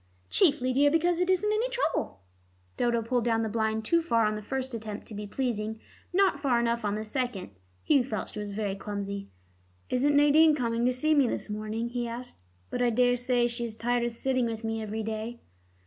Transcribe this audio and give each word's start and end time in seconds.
"Chiefly, 0.31 0.73
dear, 0.73 0.89
because 0.89 1.19
it 1.19 1.29
isn't 1.29 1.53
any 1.53 1.69
trouble." 1.69 2.21
Dodo 2.75 3.03
pulled 3.03 3.23
down 3.23 3.43
the 3.43 3.49
blind 3.49 3.85
too 3.85 4.01
far 4.01 4.25
on 4.25 4.33
the 4.35 4.41
first 4.41 4.73
attempt 4.73 5.05
to 5.05 5.13
be 5.13 5.27
pleasing, 5.27 5.79
not 6.11 6.39
far 6.39 6.59
enough 6.59 6.83
on 6.83 6.95
the 6.95 7.05
second. 7.05 7.51
Hugh 7.83 8.03
felt 8.03 8.29
she 8.31 8.39
was 8.39 8.49
very 8.49 8.73
clumsy. 8.75 9.29
"Isn't 9.91 10.15
Nadine 10.17 10.55
coming 10.55 10.85
to 10.85 10.91
see 10.91 11.13
me 11.13 11.27
this 11.27 11.51
morning?" 11.51 11.89
he 11.89 12.07
asked. 12.07 12.43
"But 12.71 12.81
I 12.81 12.89
daresay 12.89 13.45
she 13.45 13.63
is 13.65 13.75
tired 13.75 14.03
of 14.03 14.11
sitting 14.11 14.47
with 14.47 14.63
me 14.63 14.81
every 14.81 15.03
day." 15.03 15.39